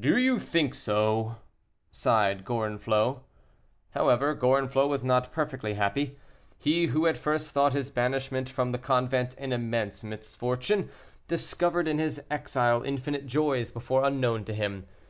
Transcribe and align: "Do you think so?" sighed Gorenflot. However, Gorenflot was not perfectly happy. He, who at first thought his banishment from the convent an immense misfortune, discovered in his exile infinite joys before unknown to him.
"Do 0.00 0.18
you 0.18 0.38
think 0.38 0.74
so?" 0.74 1.36
sighed 1.90 2.44
Gorenflot. 2.44 3.22
However, 3.92 4.34
Gorenflot 4.34 4.86
was 4.90 5.02
not 5.02 5.32
perfectly 5.32 5.72
happy. 5.72 6.18
He, 6.58 6.88
who 6.88 7.06
at 7.06 7.16
first 7.16 7.52
thought 7.54 7.72
his 7.72 7.88
banishment 7.88 8.50
from 8.50 8.72
the 8.72 8.78
convent 8.78 9.34
an 9.38 9.50
immense 9.50 10.04
misfortune, 10.04 10.90
discovered 11.26 11.88
in 11.88 11.96
his 11.98 12.20
exile 12.30 12.82
infinite 12.82 13.26
joys 13.26 13.70
before 13.70 14.04
unknown 14.04 14.44
to 14.44 14.52
him. 14.52 14.86